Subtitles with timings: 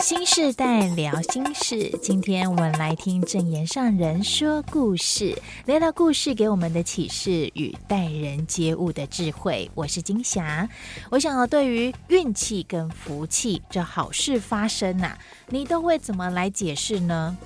[0.00, 5.36] 新世代聊心事，今天我们来听正言上人说故事，
[5.66, 9.68] 聊聊故事给我们的启示与待人接物的智慧。
[9.74, 10.68] 我是金霞，
[11.10, 15.18] 我想要对于运气跟福气这好事发生呐、啊，
[15.48, 17.36] 你都会怎么来解释呢？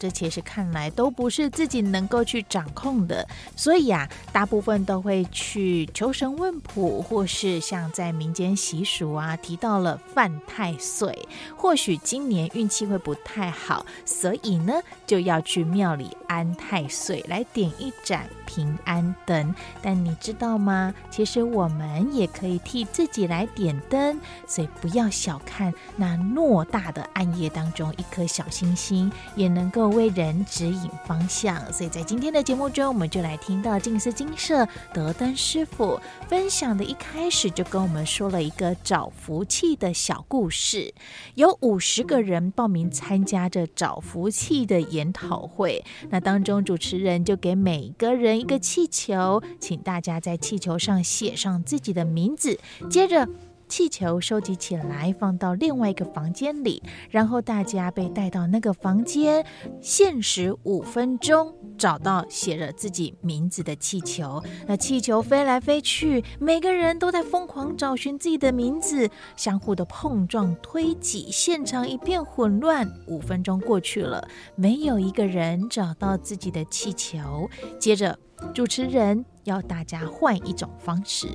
[0.00, 19.54] 这其实看来都不是自己能够去掌控的，所以啊，大部分都会去求神问卜，或是像在民间习俗啊提到了犯太岁，或许今年运气会不太好，所以呢就要去庙里安太岁，来点一盏平安灯。
[19.82, 20.94] 但你知道吗？
[21.10, 29.90] 其实我们也可以替自己来点灯，所以不要小看那偌大的暗夜当中一颗小星星，也能够。
[29.90, 36.84] 为人指引方向，所以在今天的节目中，我们就来听到静思精舍德灯师傅分享的。
[36.84, 40.94] 一开始就跟我们说了一个找福气的小故事，
[41.34, 45.84] 有五十个人报名参加这找福气的研讨会。
[46.10, 53.28] 那当中主持人就给每个人一个气球，请大家在气球上写上自己的名字，接着。
[53.70, 59.46] 气球收集起来，放到另外一个房间里，然后大家被带到那个房间，
[59.80, 64.42] 限时五分钟找到写着自己名字的气球。
[64.66, 72.92] 那气球飞来飞去，每个人都在疯狂找寻自己的名字，相互的碰撞推挤，现场一片混乱。
[73.06, 74.26] 五分钟过去了，
[74.56, 77.48] 没有一个人找到自己的气球。
[77.78, 78.18] 接着。
[78.54, 81.28] 主持人要大家换一种方式，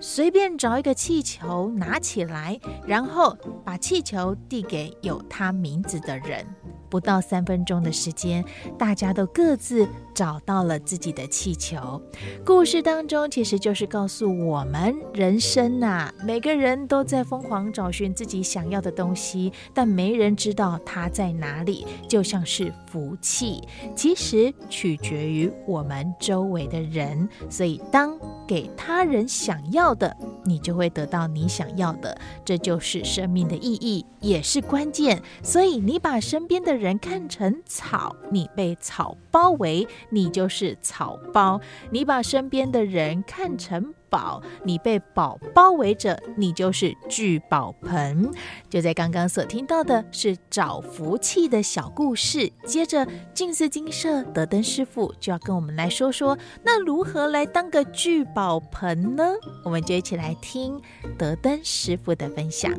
[0.00, 6.46] 随便找一个气球拿起来，然后把气球递给有他名字的人。
[6.92, 8.44] 不到三分钟的时间，
[8.78, 12.02] 大家都各自找到了自己的气球。
[12.44, 21.86] 故事当中其实就是告诉我们，人生呐、每个人都在疯狂找寻自己想要的东西，但没人知道它在哪里。
[22.06, 23.62] 就像是福气，
[23.96, 27.26] 其实取决于我们周围的人。
[27.48, 28.18] 所以，当
[28.52, 30.14] 给他人想要的，
[30.44, 32.14] 你就会得到你想要的。
[32.44, 35.22] 这就是生命的意义，也是关键。
[35.42, 41.58] 所以，你把身边的人看成草，你被草包围，你就是草包；
[41.90, 48.30] 你把身边的人看成宝，你被宝包围着，你就是聚宝盆。
[48.68, 59.24] 就在刚刚所听到的是找福气的小故事，接着静思精舍德登师傅就要跟我们来说说，那如何来当个聚宝盆呢？
[59.64, 60.78] 我们就一起来听
[61.16, 62.70] 德登师傅的分享。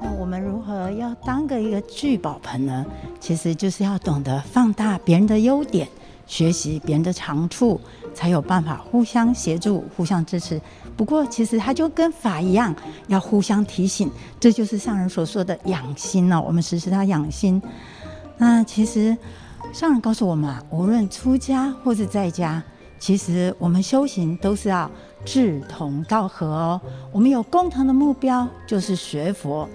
[0.00, 2.86] 那我们如何要当个一个聚宝盆呢？
[3.20, 5.86] 其实就是要懂得放大别人的优点。
[6.32, 7.78] 学习别人的长处，
[8.14, 10.58] 才有办法互相协助、互相支持。
[10.96, 12.74] 不过，其实它就跟法一样，
[13.08, 14.10] 要互相提醒。
[14.40, 16.40] 这就是上人所说的养心了。
[16.40, 17.60] 我们时时要养心。
[18.38, 19.14] 那其实
[19.74, 22.62] 上人告诉我们啊，无论出家或是在家，
[22.98, 24.90] 其实我们修行都是要
[25.26, 26.80] 志同道合哦。
[27.12, 29.68] 我们有共同的目标，就是学佛。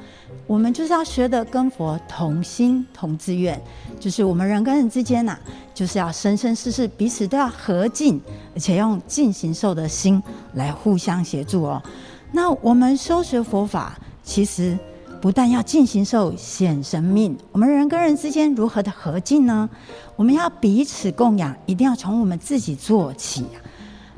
[0.47, 3.61] 我们就是要学的跟佛同心同志愿，
[3.99, 5.37] 就是我们人跟人之间呐、
[5.73, 8.21] 就是要生生世世彼此都要和敬，
[8.53, 10.21] 而且用尽行受的心
[10.53, 11.81] 来互相协助哦。
[12.31, 14.77] 那我们修学佛法，其实
[15.19, 19.69] 不但要尽行受显神命，我们人跟人之间如何的和敬呢？
[20.15, 23.45] 我们要彼此供养，一定要从我们自己做起。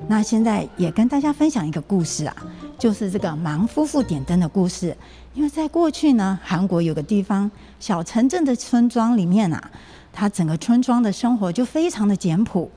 [0.07, 2.35] 那现在也跟大家分享一个故事啊，
[2.77, 4.95] 就是这个盲夫妇点灯的故事。
[5.39, 9.71] 因为在过去呢，韩国有个地方小城镇的村庄里面啊，
[10.11, 12.69] 它整个村庄的生活就非常的简朴，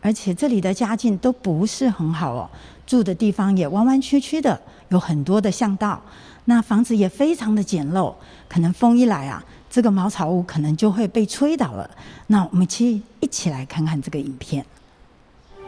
[0.00, 2.50] 而且这里的家境都不是很好哦，
[2.84, 6.02] 住的地方也弯弯曲曲的，有很多的巷道，
[6.46, 8.12] 那房子也非常的简陋，
[8.48, 11.88] 可能风一来啊，这个茅草屋可能就会被吹倒了。
[12.26, 14.66] 那我们去一起来看看这个影片。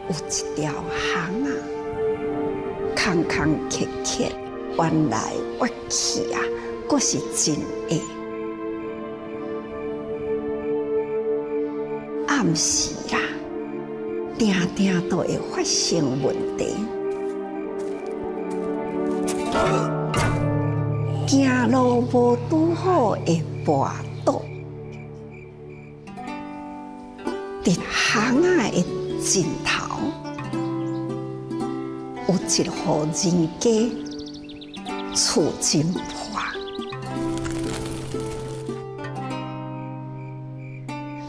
[0.09, 1.49] 有一条巷啊，
[2.93, 4.29] 坎坎坷坷，
[4.77, 6.39] 弯来弯去啊，
[6.87, 7.55] 阁是真
[7.89, 7.99] 矮。
[12.27, 13.19] 暗时啦，
[14.37, 16.75] 定定都会发生问题。
[21.27, 23.91] 行路无拄好会跋
[24.25, 24.41] 倒，
[27.63, 28.83] 伫巷仔的
[29.19, 29.97] 尽头。
[32.27, 33.69] 有一户人家，
[35.13, 35.85] 厝前
[36.15, 36.53] 化。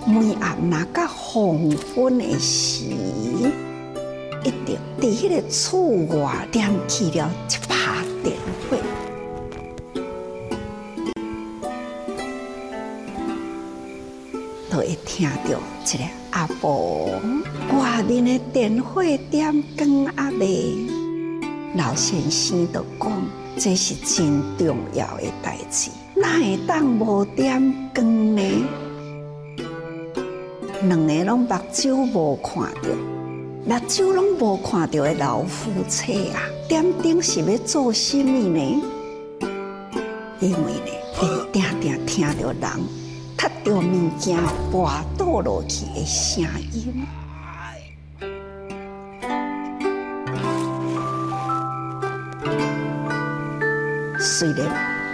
[0.06, 1.58] 每暗那个黄
[1.94, 2.84] 昏的时，
[4.44, 8.36] 一定在迄个厝外点起了一把电
[8.68, 8.76] 火。
[14.70, 17.10] 会听到一个阿婆
[17.78, 20.76] 外面的电火点光阿妹，
[21.76, 23.41] 老先生就讲。
[23.58, 27.60] 这是真重要的代志，哪会当无点
[27.94, 28.42] 光呢？
[30.82, 32.88] 两个拢目睭无看到，
[33.64, 38.82] 目睭拢无看到的老夫妻啊，点灯是要做什么呢？
[40.40, 42.82] 因为呢，会定定听到人。
[43.38, 44.38] 踢到物件
[44.70, 47.04] 滑倒落去的声音，
[54.42, 54.66] 虽然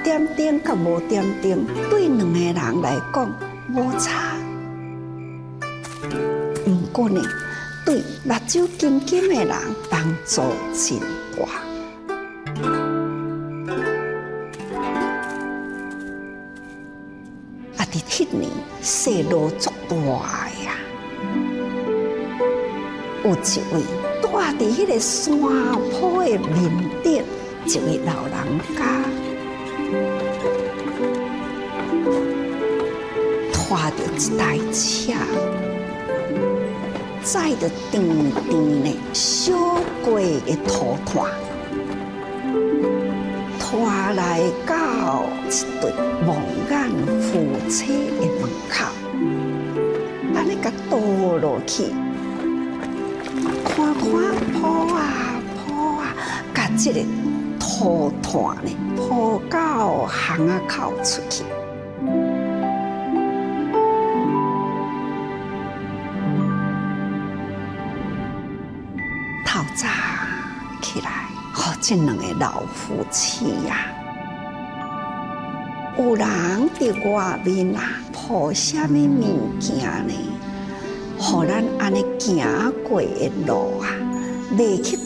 [0.02, 3.30] 点灯甲无点灯对两个人来讲
[3.74, 4.34] 无差，
[6.64, 7.20] 不过呢，
[7.84, 9.54] 对目睭金金的人
[9.90, 10.40] 帮助
[10.72, 10.98] 真
[11.36, 11.46] 大。
[18.08, 19.96] 迄年雪落足大
[20.64, 20.72] 呀，
[23.24, 23.82] 有一位
[24.22, 25.38] 住伫迄个山
[25.92, 27.22] 坡的面顶，
[27.66, 28.34] 一位老人
[28.76, 28.80] 家，
[33.52, 35.12] 拖着一台车，
[37.22, 37.94] 载着长
[38.32, 38.46] 长
[38.82, 39.52] 的小
[40.04, 41.30] 龟的土团，
[43.58, 43.68] 拖
[44.14, 45.50] 来到一
[45.80, 45.92] 对
[46.24, 46.28] 蒙
[46.70, 46.72] 眼
[47.20, 47.28] 夫
[47.68, 47.76] 妻
[48.18, 48.74] 的门口，
[50.34, 50.96] 安尼个倒
[51.36, 51.92] 落去，
[53.64, 54.02] 看看
[54.54, 54.58] 铺
[54.94, 54.98] 啊
[55.54, 55.66] 铺
[55.98, 56.14] 啊，
[56.54, 57.00] 甲这个
[57.78, 61.44] 土团呢铺到巷啊口出去。
[69.46, 69.86] 透早
[70.82, 73.86] 起来，好，这两个老夫妻呀。
[75.96, 76.26] 有人
[76.80, 77.82] 伫外面啊，
[78.12, 79.76] 铺什么物件
[80.08, 80.12] 呢？
[81.16, 83.86] 互咱安尼行过的路啊，
[84.56, 84.96] 未去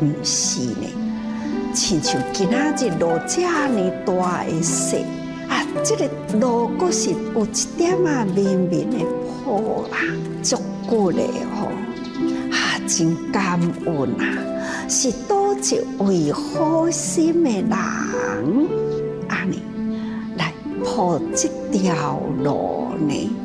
[0.00, 0.86] 毋是呢，
[1.74, 5.04] 亲像今仔日路这么大的雪
[5.48, 8.98] 啊，这个路阁是有一点啊，绵绵的
[9.44, 9.98] 铺啊，
[10.42, 10.56] 足
[10.88, 11.22] 够的
[11.54, 11.68] 吼。
[12.88, 14.88] 真感恩啊！
[14.88, 17.68] 是多一位好心的人，
[19.28, 19.60] 安尼
[20.36, 20.52] 来
[20.84, 23.36] 铺这条路呢。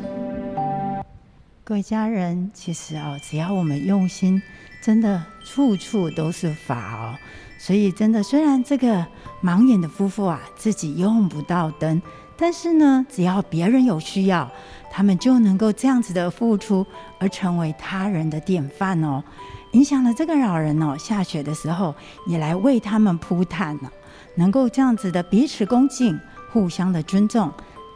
[1.64, 4.40] 各位家人，其实哦，只要我们用心，
[4.82, 7.16] 真的处处都是法哦。
[7.58, 9.06] 所以真的，虽然这个
[9.40, 12.02] 盲眼的夫妇啊，自己用不到灯，
[12.36, 14.50] 但是呢，只要别人有需要。
[14.94, 16.84] 他们就能够这样子的付出，
[17.18, 19.24] 而成为他人的典范哦。
[19.70, 21.94] 影响了这个老人哦，下雪的时候
[22.26, 23.90] 也来为他们铺炭了。
[24.34, 26.18] 能够这样子的彼此恭敬，
[26.50, 27.50] 互相的尊重，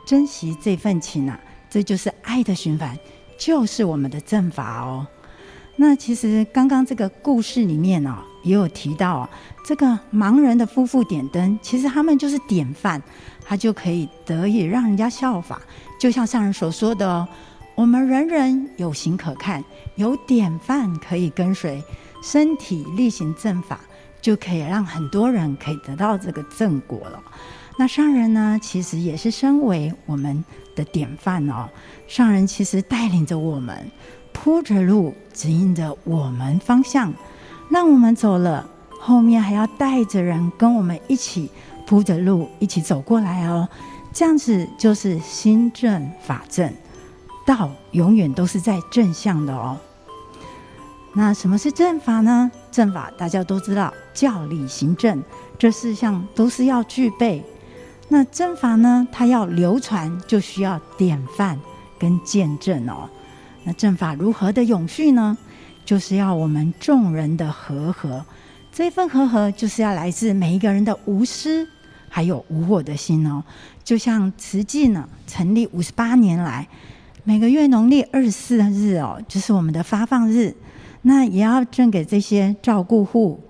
[0.06, 2.96] 珍惜这份情啊，这就是爱的循环，
[3.38, 5.06] 就是我们的正法哦。
[5.76, 9.30] 那其实刚刚这个故事里面哦，也有提到啊，
[9.64, 13.00] 这个盲人的夫妇点灯，其实他们就是典范，
[13.44, 15.60] 他就可以得以让人家效法。
[16.00, 17.28] 就像上人所说的哦，
[17.74, 19.62] 我们人人有形可看，
[19.96, 21.82] 有典范可以跟随，
[22.22, 23.78] 身体力行正法，
[24.22, 27.22] 就可以让很多人可以得到这个正果了。
[27.78, 30.42] 那上人呢，其实也是身为我们
[30.74, 31.68] 的典范哦。
[32.08, 33.90] 上人其实带领着我们，
[34.36, 37.12] 铺着路，指引着我们方向，
[37.68, 38.68] 让我们走了，
[39.00, 41.50] 后面还要带着人跟我们一起
[41.84, 43.66] 铺着路，一起走过来哦。
[44.12, 46.72] 这样子就是心正法正，
[47.44, 49.76] 道永远都是在正向的哦。
[51.12, 52.48] 那什么是正法呢？
[52.70, 55.20] 正法大家都知道，教理行正
[55.58, 57.42] 这四项都是要具备。
[58.08, 61.58] 那正法呢，它要流传，就需要典范
[61.98, 63.10] 跟见证哦。
[63.66, 65.36] 那正法如何的永续呢？
[65.84, 68.24] 就是要我们众人的和合，
[68.72, 71.66] 这份和合就是要来自每一个人的无私。
[72.08, 73.42] 还有无我的心哦，
[73.84, 76.66] 就像慈济呢，成立五十八年来，
[77.24, 80.54] 每个月农历二十四日哦，就是我们的发放日，
[81.02, 83.42] 那也要赠给这些照顾户，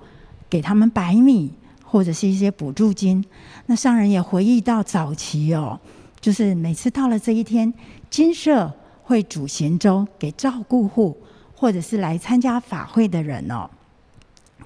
[0.49, 1.53] 给他们白米
[1.85, 3.25] 或者是一些补助金。
[3.67, 5.79] 那上人也回忆到早期哦，
[6.21, 7.73] 就是每次到了这一天，
[8.11, 8.73] 金舍
[9.07, 11.17] 会煮咸粥给照顾户
[11.55, 13.71] 或者是来参加法会的人哦，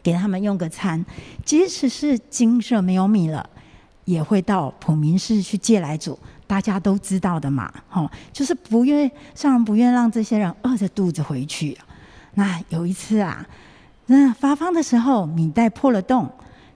[0.03, 1.05] 给他们用个餐，
[1.45, 3.49] 即使是精舍没有米了。
[4.07, 11.79] 也会到普明寺去借来煮，大家都知道的嘛，吼，就是不愿上人不愿让这些人饿着肚子回去。
[12.35, 13.47] 那有一次啊，
[14.07, 16.29] 那发放的时候米袋破了洞，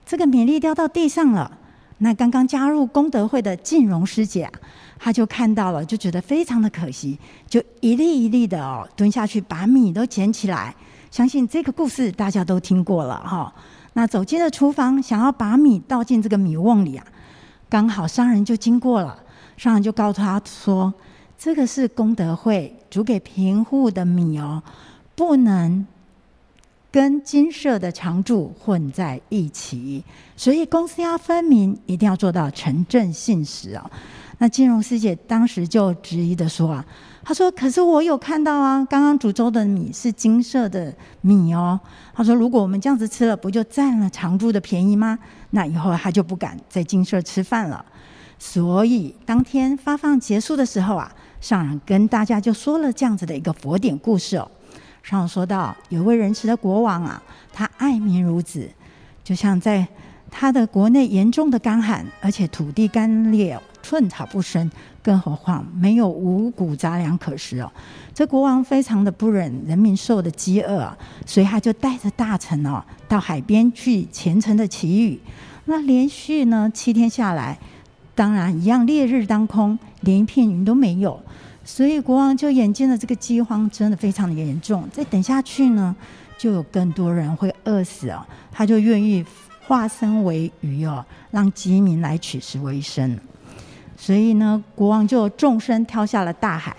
[0.05, 1.57] 这个米粒掉到地上了。
[1.99, 4.51] 那刚刚加入功德会的静荣师姐啊，
[4.99, 10.75] 她就看到了，就觉得非常的可惜，就一粒一粒的哦蹲下去把米都捡起来。
[11.09, 13.53] 相信这个故事大家都听过了哈。
[13.93, 17.05] 那走进了厨房，想要把米倒进这个米瓮里啊，
[17.69, 19.17] 刚好商人就经过了，
[19.55, 20.93] 商人就告诉他说
[21.39, 24.61] ：“这个是功德会煮给贫户的米哦，
[25.15, 25.87] 不能。”
[26.95, 30.01] 跟金舍的常住混在一起，
[30.37, 33.91] 所以公私要分明，一定要做到诚正信实哦。
[34.37, 36.85] 那金融师姐当时就质疑的说啊，
[37.21, 41.77] 她说：“可是我有看到啊，刚刚煮粥的米是金色的米哦。”
[42.15, 45.19] 她说：“如果我们这样子吃了，不就占了常住的便宜吗？
[45.49, 47.83] 那以后他就不敢在金舍吃饭了。”
[48.39, 54.49] 所以当天发放结束的时候啊，上人跟大家就说了这样子的一个佛典故事哦。
[55.05, 57.21] 上说到，有位仁慈的国王啊，
[57.53, 58.67] 他爱民如子，
[59.23, 59.87] 就像在
[60.31, 64.69] 他的国内严重的干旱，而且土地干裂，寸草不生，
[65.03, 67.71] 更何况没有五谷杂粮可食哦。
[68.15, 70.91] 这国王非常的不忍人民受的饥饿，
[71.23, 75.19] 所以他就带着大臣哦到海边去虔诚的祈雨。
[75.65, 77.59] 那连续呢七天下来，
[78.15, 81.21] 当然一样烈日当空，连一片云都没有。
[81.65, 85.93] 所以国王就眼见了这个饥荒真的非常的严重，再等下去呢，
[86.37, 88.23] 就有更多人会饿死哦。
[88.51, 89.25] 他就愿意
[89.67, 93.19] 化身为鱼哦，让饥民来取食为生。
[93.97, 96.77] 所以呢，国王就纵身跳下了大海，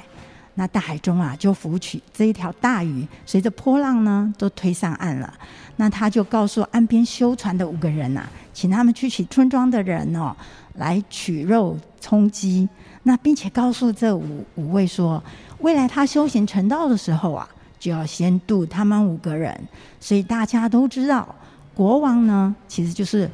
[0.58, 5.32] 那大海中啊，就浮起这一条大鱼，随着波浪呢，都推上岸了。
[5.76, 10.34] 那他就告诉岸边修船的五个人呐、啊，请他们去取村庄的人哦，
[10.76, 12.66] 来取肉充饥。
[13.02, 15.22] 那并且告诉这五五位说，
[15.58, 17.46] 未来他修行成道的时候啊，
[17.78, 19.54] 就要先度他们五个人。
[20.00, 21.34] 所以大家都知道，
[21.74, 23.30] 国王呢其实就是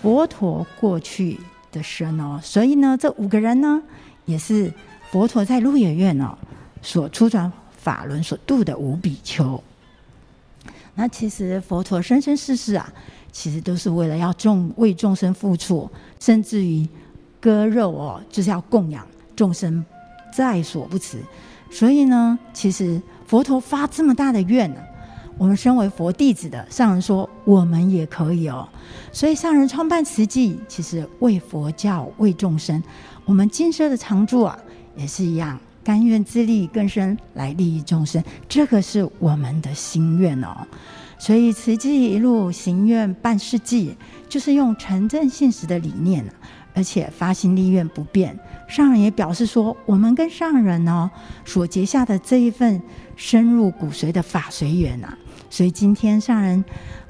[0.00, 1.36] 佛陀过去
[1.72, 2.38] 的身哦。
[2.40, 3.82] 所以呢，这五个人呢，
[4.24, 4.72] 也是
[5.10, 6.36] 佛陀在鹿野苑哦
[6.82, 9.62] 所初转法轮所度的五比丘。
[10.94, 12.92] 那其实佛陀生生世世啊，
[13.32, 16.86] 其实都是为了要众为众生付出，甚至于。
[17.40, 19.84] 割肉哦，就是要供养众生，
[20.34, 21.18] 在所不辞。
[21.70, 24.80] 所以呢，其实佛陀发这么大的愿呢，
[25.38, 28.68] 我们身为佛弟子的上人说，我们也可以哦。
[29.12, 32.82] 所以上人创办慈济，其实为佛教、为众生。
[33.24, 34.58] 我们今生的常住啊，
[34.98, 40.66] 也是一样，甘愿自利更生来利益众生，这个是我们的心愿哦。
[41.18, 43.96] 所以慈济一路行愿办事济，
[44.28, 46.24] 就是用诚正信实的理念
[46.74, 48.38] 而且发心立愿不变，
[48.68, 51.10] 上人也表示说，我们跟上人呢
[51.44, 52.80] 所结下的这一份
[53.16, 55.16] 深入骨髓的法随缘啊，
[55.50, 56.64] 所以今天上人，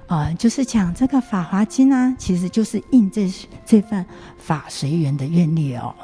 [0.06, 3.30] 呃，就是讲这个《法华经》啊，其实就是印这
[3.66, 4.04] 这份
[4.38, 5.94] 法随缘的愿力哦。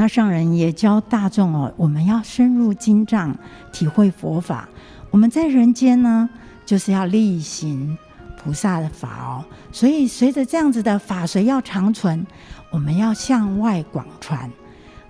[0.00, 3.34] 那上人也教大众哦，我们要深入经藏，
[3.72, 4.68] 体会佛法。
[5.10, 6.30] 我们在人间呢，
[6.64, 7.98] 就是要力行。
[8.40, 12.24] 菩萨的法哦，所以随着这样子的法随要长存，
[12.70, 14.48] 我们要向外广传。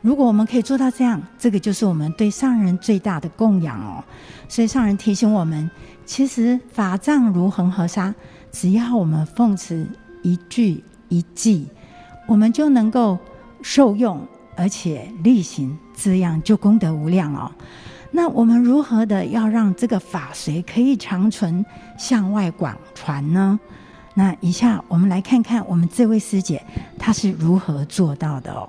[0.01, 4.03] 如果我们可以做到这样，这个就是我们对上人最大的供养哦。
[4.49, 5.71] 所以上人提醒我们，
[6.07, 8.15] 其实法藏如恒河沙，
[8.51, 9.87] 只要我们奉持
[10.23, 11.67] 一句一偈，
[12.27, 13.19] 我们就能够
[13.61, 14.27] 受用，
[14.59, 17.49] 而且力行，这样就功德无量哦。
[18.11, 21.65] 那我们如何的要让这个法随可以长存，
[21.97, 23.61] 向外广传呢？
[24.15, 26.61] 那以下我们来看看我们这位师姐
[26.99, 28.69] 她是如何做到的哦。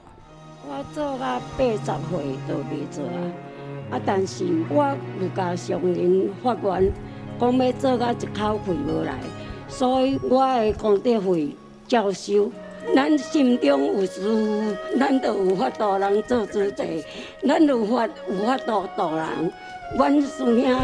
[0.68, 4.02] 我做到八十岁都未做啊，啊！
[4.06, 6.92] 但是我有甲上人发愿，
[7.40, 9.18] 讲要做到一口气无来，
[9.68, 11.56] 所以我的功德会
[11.88, 12.52] 照收。
[12.96, 17.06] 咱心中有师父，咱就有法度人做主席。
[17.48, 19.52] 咱有法有法度度人。
[19.98, 20.80] 阮师兄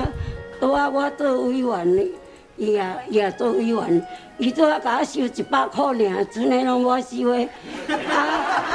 [0.60, 2.10] 拄啊，我做委员，
[2.58, 4.08] 伊也伊也做委员。
[4.38, 7.48] 伊拄啊，甲我收一百块尔，剩的拢我收的。
[7.88, 8.16] 啊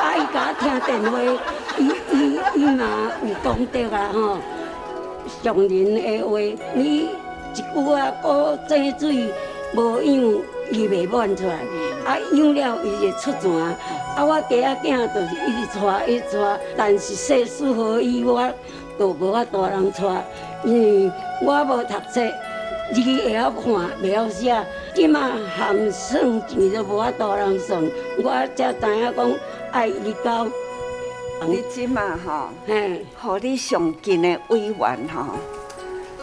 [0.01, 0.17] 啊！
[0.17, 1.21] 伊甲我听电话，
[1.79, 1.81] 伊
[2.13, 4.39] 伊伊嘛有功德啊吼。
[5.43, 6.39] 上人的话，
[6.75, 7.09] 你
[7.55, 9.33] 一句啊，过井水
[9.75, 11.59] 无样，伊袂满出来。
[12.05, 13.51] 啊，养了伊就出泉，
[14.17, 18.51] 啊，我家仔囝就是一直带一直带，但是世事何以我
[18.99, 20.25] 都无法大人带，
[20.65, 22.21] 因为我无读册，
[22.93, 23.65] 字会晓看，
[24.03, 27.83] 袂晓写，即嘛含算钱都无法大人算，
[28.23, 29.33] 我才知影讲
[29.73, 30.49] 爱伊教。
[31.47, 35.25] 你即嘛吼，嘿，互你上近的委员吼，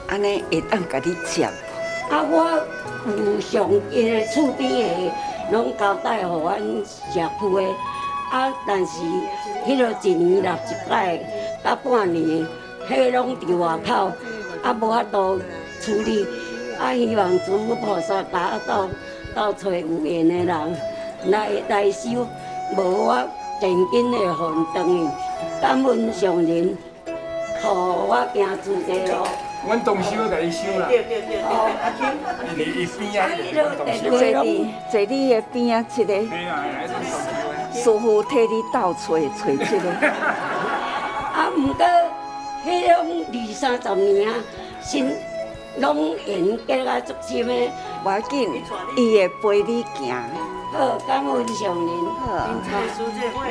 [0.08, 1.46] 安尼会当甲你接。
[2.10, 2.62] 啊，我
[3.08, 5.12] 有上近的厝边个
[5.52, 7.62] 拢交代互阮社区的，
[8.32, 9.00] 啊，但是
[9.66, 11.20] 迄落一年六一摆，
[11.64, 12.46] 到半年，
[12.90, 14.12] 迄个拢伫外口，
[14.64, 15.40] 啊，无法度
[15.80, 16.26] 处理，
[16.80, 18.88] 啊，希望诸佛菩萨打到
[19.34, 20.78] 到找有缘的人
[21.28, 22.28] 来来收，
[22.76, 23.24] 无我
[23.62, 25.08] 真紧的互因转去，
[25.62, 26.78] 感恩上人，
[27.62, 29.26] 互我行出这路。
[29.68, 32.08] 阮动手甲伊收啦，对对对，阿金，
[32.58, 33.28] 伊伊边啊，
[33.60, 36.14] 坐伫坐伫个边啊，一个
[37.74, 39.90] 师傅替你倒找找一个。
[41.38, 41.86] 啊，毋过，
[42.66, 44.34] 迄种二三十年啊，
[44.82, 45.14] 心
[45.80, 47.54] 拢缘结啊足深的，
[48.06, 48.64] 无要紧，
[48.96, 50.24] 伊会陪你行。
[50.72, 51.90] 好，感恩上人。
[52.26, 52.26] 好，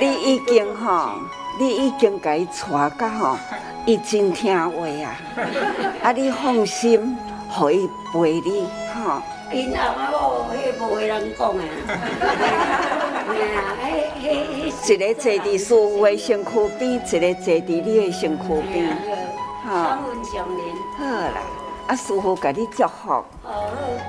[0.00, 1.12] 你已经吼，
[1.58, 3.36] 你已经甲伊带甲吼。
[3.86, 5.16] 伊真听话啊！
[6.02, 7.16] 啊，你放心，
[7.48, 9.22] 互伊陪你，吼。
[9.52, 11.62] 因阿妈某迄无话人讲啊。
[14.88, 18.96] 一个坐伫师傅的身躯边，一个坐伫你的身躯边。
[19.64, 19.72] 好
[21.04, 21.38] 啦，
[21.86, 22.88] 啊，师傅甲你祝福。
[23.08, 23.24] 好。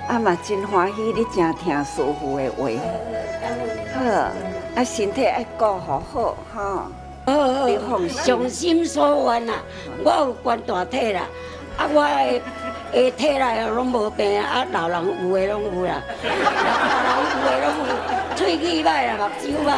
[0.08, 2.68] 啊嘛，真欢喜，你真听师傅的话。
[3.94, 4.00] 好。
[4.76, 6.84] 啊，身体爱顾好好，吼。
[7.28, 9.56] 好，你放，上心所愿啦，
[10.02, 11.28] 我有关大体啦，
[11.76, 12.42] 啊，我的
[12.94, 16.30] 的体内拢无病啊，老人有的拢有啦，老
[17.20, 19.76] 人有的拢有，喙齿歹啦，目睭歹啦，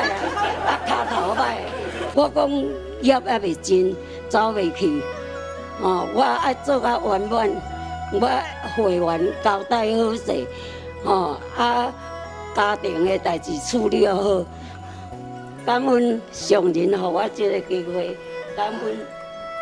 [0.67, 1.41] 啊，骹头歹，
[2.13, 2.39] 我讲
[3.01, 3.97] 业还未尽，
[4.29, 5.01] 走未去，
[5.81, 7.49] 哦，我爱做较圆满，
[8.13, 8.29] 我
[8.75, 10.45] 会员交代好势，
[11.03, 11.91] 哦，啊，
[12.53, 14.45] 家庭的代志处理好。
[15.69, 18.17] 感恩上人，给我这个机会。
[18.57, 18.97] 感恩，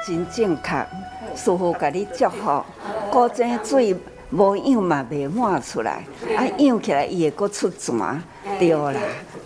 [0.06, 0.88] 真正确，
[1.36, 2.64] 师父给你祝福。
[3.12, 3.94] 古井水
[4.32, 6.06] 无养嘛，未满出来，
[6.38, 7.94] 啊，养起来伊会搁出泉。
[8.58, 8.94] 对啦，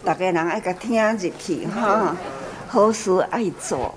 [0.05, 2.15] 大家人爱甲听入去哈，
[2.67, 3.95] 好事爱做。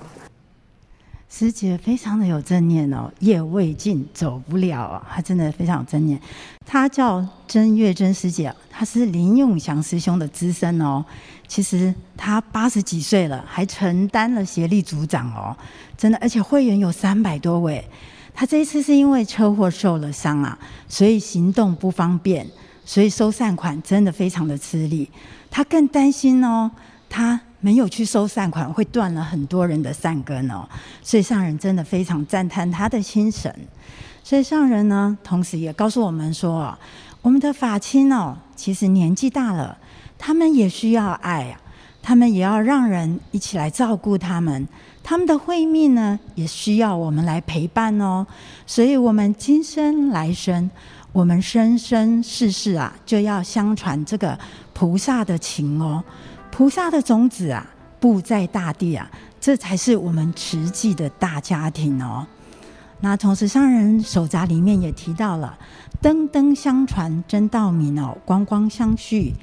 [1.36, 6.16] 师姐非常的有正念哦，业未尽走不了啊，她真的非常有正念。
[6.64, 11.04] 她叫曾月珍师姐，她是林永祥师兄的资深哦。
[11.48, 15.56] 其实她八十几岁了，还承担了协力组长哦，
[15.98, 17.84] 真的，而且会员有三百多位。
[18.32, 20.56] 她这一次是因为车祸受了伤啊，
[20.88, 22.46] 所以行动不方便，
[22.84, 25.10] 所以收善款真的非常的吃力。
[25.50, 26.70] 她更担心哦，
[27.08, 27.40] 她。
[27.64, 30.68] 没有去收善款，会断了很多人的善根哦。
[31.02, 33.50] 所以上人真的非常赞叹他的心神。
[34.22, 36.76] 所以上人呢，同时也告诉我们说，
[37.22, 39.78] 我们的法亲哦，其实年纪大了，
[40.18, 41.56] 他们也需要爱，
[42.02, 44.68] 他们也要让人一起来照顾他们。
[45.02, 48.26] 他们的慧命呢，也需要我们来陪伴哦。
[48.66, 50.70] 所以，我们今生来生，
[51.12, 54.38] 我们生生世世啊，就要相传这个
[54.74, 56.04] 菩萨的情哦。
[56.56, 57.66] 菩萨的种子啊，
[57.98, 62.24] 布在大地啊，这才是我们慈济的大家庭哦。
[63.00, 65.58] 那同时，上人手札里面也提到了
[66.00, 69.34] “灯灯相传真道明哦，光光相续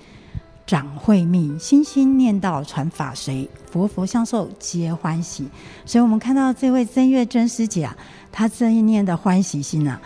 [0.65, 5.45] 长慧命，心心念道传法随，佛佛相授皆欢喜”。
[5.85, 7.93] 所以，我们看到这位真月真师姐啊，
[8.31, 9.99] 她这一念的欢喜心啊，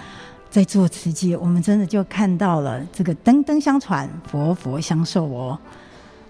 [0.50, 5.60] 在做慈济，我们真的就看到了这个“灯灯相传，佛佛相授”哦。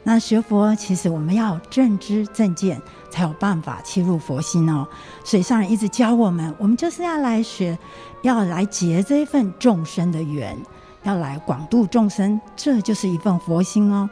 [0.08, 4.88] 那学佛其实我们要正知正见，才有办法切入佛心哦。
[5.24, 7.76] 所以上人一直教我们，我们就是要来学，
[8.22, 10.56] 要来结这一份众生的缘，
[11.02, 14.08] 要来广度众生，这就是一份佛心哦。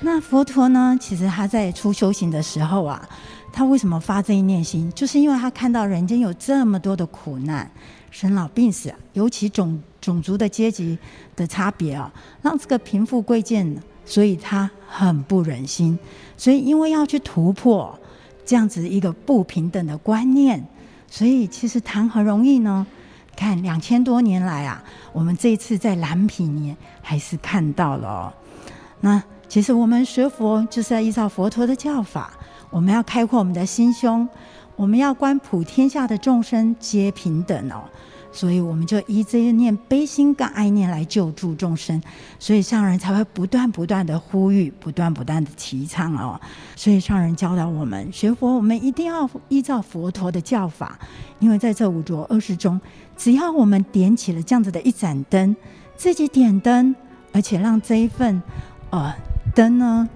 [0.00, 3.08] 那佛陀呢，其实他在初修行的时候啊，
[3.52, 4.90] 他为什么发这一念心？
[4.92, 7.70] 就是因为他看到人间有这么多的苦难，
[8.10, 10.98] 生老病死，尤其种种族的阶级
[11.36, 13.80] 的差别啊，让这个贫富贵贱。
[14.04, 15.98] 所以他很不忍心，
[16.36, 17.96] 所以因为要去突破
[18.46, 20.66] 这样子一个不平等的观念，
[21.06, 22.86] 所以其实谈何容易呢？
[23.36, 28.32] 看两千多年来啊，我们这一次在蓝毗尼还是看到了哦。
[29.00, 32.32] 那其实我们学佛就是要依照佛陀的教法，
[32.68, 34.28] 我们要开阔我们的心胸，
[34.74, 37.84] 我们要观普天下的众生皆平等哦。
[38.30, 42.00] 所以我们就依这些念悲心跟爱念来救助众生，
[42.38, 46.40] 所以上人才会不断不断的呼吁，不断不断的提倡哦。
[46.76, 50.98] 所以上人教导我们学佛，我们一定要依照佛陀的教法，
[51.40, 52.80] 因为在这五浊恶世中，
[53.16, 55.56] 只要我们点起了这样子的一盏灯，
[55.96, 56.94] 自己点灯，
[57.32, 58.40] 而且让这一份
[58.90, 59.12] 呃
[59.54, 60.08] 灯呢，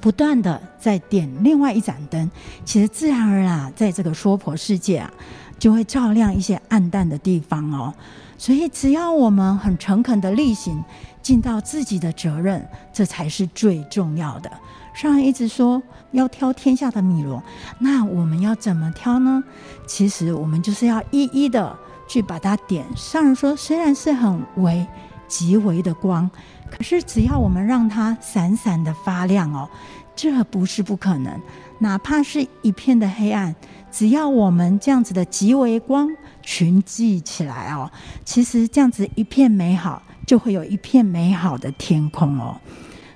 [0.00, 2.30] 不断的在点另外一盏灯，
[2.64, 5.12] 其实自然而然，在这个娑婆世界啊。
[5.58, 7.92] 就会照亮一些暗淡的地方哦。
[8.36, 10.82] 所以，只要我们很诚恳的力行，
[11.22, 14.50] 尽到自己的责任，这才是最重要的。
[14.92, 17.42] 上人一直说要挑天下的米罗，
[17.78, 19.42] 那我们要怎么挑呢？
[19.86, 22.84] 其实我们就是要一一的去把它点。
[22.96, 24.86] 上人说，虽然是很微、
[25.26, 26.30] 极微的光，
[26.70, 29.68] 可是只要我们让它闪闪的发亮哦，
[30.14, 31.40] 这不是不可能。
[31.78, 33.54] 哪怕是一片的黑暗，
[33.96, 36.10] 只要我们这样子的极微光
[36.42, 37.88] 群聚起来哦，
[38.24, 42.60] 其实这样子一片美好，就会有一片美好的天空哦。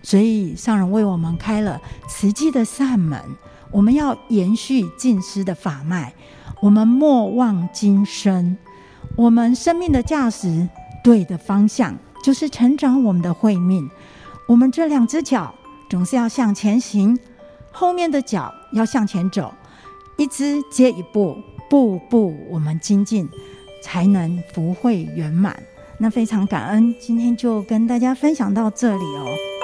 [0.04, 3.20] 所以上人为我们开了慈济的善门，
[3.72, 6.12] 我们要延续尽失的法脉，
[6.62, 8.56] 我们莫忘今生，
[9.16, 10.68] 我们生命的价值
[11.02, 13.90] 对的方向就是成长我们的慧命。
[14.46, 15.52] 我们这两只脚
[15.90, 17.18] 总是要向前行，
[17.72, 19.52] 后面的脚要向前走，
[20.18, 21.38] 一支接一步，
[21.70, 23.28] 步步我们精进，
[23.80, 25.56] 才能福慧圆满。
[25.96, 29.57] 那非常感恩，今天就跟大家分享到这里哦。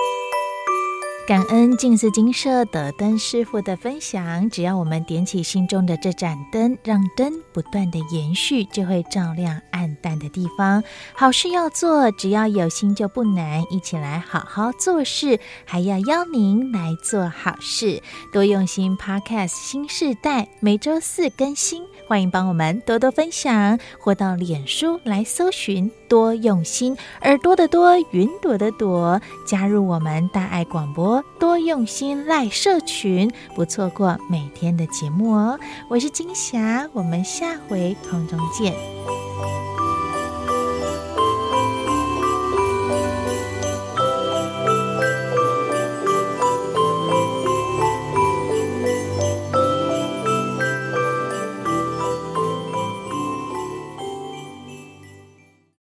[1.27, 4.51] 感恩静思精舍德灯师傅的分享。
[4.51, 10.85] 只要我们点起心中的这盏灯，让灯不断的延续，就会照亮暗淡的地方。
[11.15, 13.65] 好事要做，只要有心就不难。
[13.71, 18.03] 一起来好好做事，还要邀您来做好事。
[18.31, 21.83] 多用心 Podcast 新世代，每周四更新。
[22.07, 35.59] 欢迎帮我们多多分享，或到脸书来搜寻“多用心”，耳朵的多，云朵的朵，加入我们大爱广播多用心赖社群，不错过每天的节目哦。
[35.89, 38.73] 我是金霞，我们下回空中见。